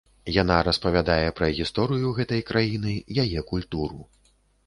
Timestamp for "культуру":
3.51-4.01